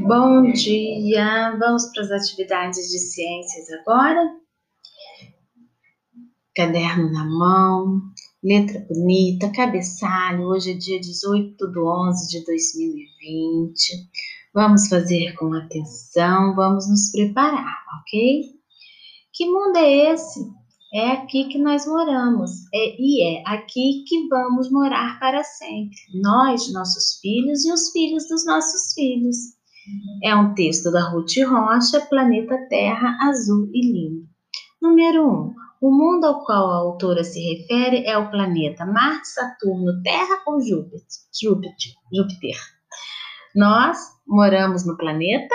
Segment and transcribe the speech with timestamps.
[0.00, 1.54] Bom dia!
[1.58, 4.26] Vamos para as atividades de ciências agora.
[6.56, 8.00] Caderno na mão,
[8.42, 10.44] letra bonita, cabeçalho.
[10.44, 14.08] Hoje é dia 18 de 11 de 2020.
[14.54, 18.44] Vamos fazer com atenção, vamos nos preparar, ok?
[19.32, 20.40] Que mundo é esse?
[20.94, 25.96] É aqui que nós moramos é, e é aqui que vamos morar para sempre.
[26.14, 29.60] Nós, nossos filhos e os filhos dos nossos filhos.
[30.22, 34.28] É um texto da Ruth Rocha, Planeta Terra Azul e Lindo.
[34.80, 35.28] Número 1.
[35.28, 40.42] Um, o mundo ao qual a autora se refere é o planeta Marte, Saturno, Terra
[40.46, 41.00] ou Júpiter?
[41.42, 41.92] Júpiter.
[42.14, 42.56] Júpiter.
[43.54, 45.54] Nós moramos no planeta?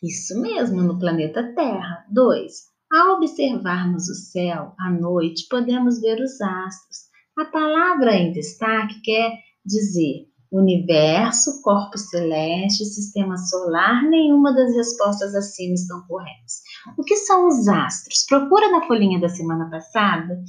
[0.00, 2.06] Isso mesmo, no planeta Terra.
[2.12, 2.52] 2.
[2.92, 7.06] Ao observarmos o céu à noite, podemos ver os astros.
[7.36, 9.32] A palavra em destaque quer
[9.64, 14.02] dizer universo, corpo celeste, sistema solar.
[14.08, 16.62] Nenhuma das respostas acima estão corretas.
[16.96, 18.24] O que são os astros?
[18.28, 20.42] Procura na folhinha da semana passada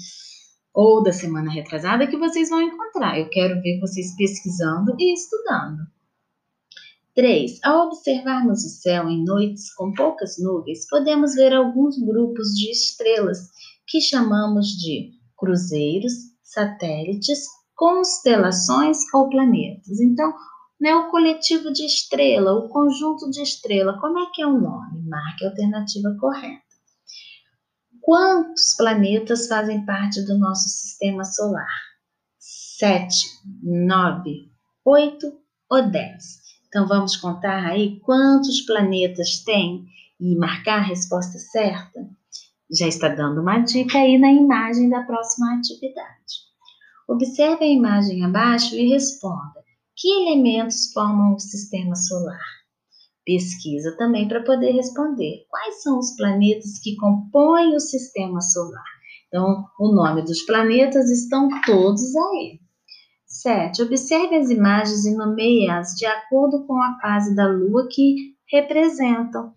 [0.73, 3.20] ou da semana retrasada que vocês vão encontrar.
[3.20, 5.88] Eu quero ver vocês pesquisando e estudando.
[7.16, 7.59] 3.
[7.64, 13.39] Ao observarmos o céu em noites com poucas nuvens, podemos ver alguns grupos de estrelas
[13.88, 17.39] que chamamos de cruzeiros, satélites,
[17.78, 20.02] constelações ou planetas.
[20.02, 20.33] Então,
[20.81, 25.08] né, o coletivo de estrela, o conjunto de estrela, como é que é o nome?
[25.08, 26.66] Marque a alternativa correta.
[28.02, 31.67] Quantos planetas fazem parte do nosso sistema solar?
[32.39, 33.28] Sete,
[33.61, 34.52] nove,
[34.83, 35.28] oito
[35.70, 36.38] ou dez?
[36.67, 39.86] Então vamos contar aí quantos planetas tem
[40.20, 42.08] e marcar a resposta certa?
[42.72, 46.47] Já está dando uma dica aí na imagem da próxima atividade.
[47.08, 49.64] Observe a imagem abaixo e responda:
[49.96, 52.40] que elementos formam o sistema solar?
[53.26, 58.86] Pesquisa também para poder responder quais são os planetas que compõem o sistema solar.
[59.28, 62.60] Então, o nome dos planetas estão todos aí.
[63.26, 63.82] 7.
[63.84, 69.52] Observe as imagens e nomeie-as de acordo com a fase da lua que representam.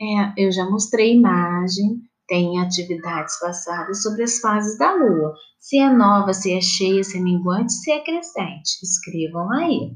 [0.00, 5.34] É, eu já mostrei imagem, tem atividades passadas sobre as fases da lua.
[5.60, 8.78] Se é nova, se é cheia, se é minguante, se é crescente.
[8.82, 9.92] Escrevam aí.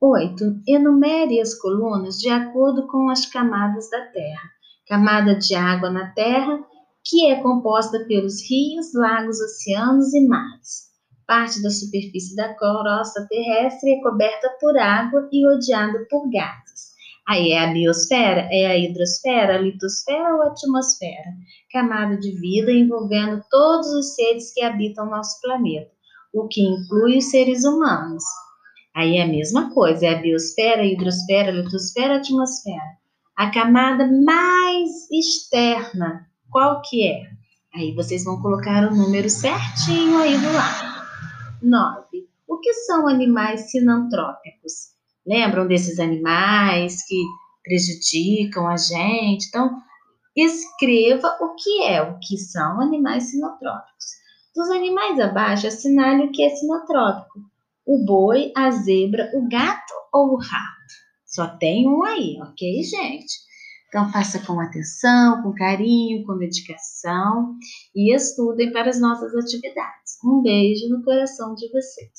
[0.00, 0.62] 8.
[0.66, 4.48] Enumere as colunas de acordo com as camadas da Terra.
[4.88, 6.64] Camada de água na Terra,
[7.04, 10.88] que é composta pelos rios, lagos, oceanos e mares.
[11.26, 16.89] Parte da superfície da crosta terrestre é coberta por água e odiada por gases.
[17.28, 21.32] Aí é a biosfera, é a hidrosfera, a litosfera ou a atmosfera,
[21.72, 25.90] camada de vida envolvendo todos os seres que habitam nosso planeta,
[26.32, 28.24] o que inclui os seres humanos.
[28.94, 32.98] Aí é a mesma coisa, é a biosfera, a hidrosfera, a litosfera, a atmosfera.
[33.36, 37.22] A camada mais externa, qual que é?
[37.74, 41.06] Aí vocês vão colocar o número certinho aí do lado.
[41.62, 42.28] 9.
[42.48, 44.90] O que são animais sinantrópicos?
[45.26, 47.22] Lembram desses animais que
[47.62, 49.48] prejudicam a gente?
[49.48, 49.76] Então,
[50.36, 54.04] escreva o que é, o que são animais sinotrópicos.
[54.54, 57.40] Dos animais abaixo, assinale o que é sinotrópico.
[57.86, 60.80] O boi, a zebra, o gato ou o rato?
[61.26, 63.50] Só tem um aí, ok, gente?
[63.88, 67.56] Então, faça com atenção, com carinho, com dedicação
[67.94, 70.18] e estudem para as nossas atividades.
[70.24, 72.10] Um beijo no coração de vocês.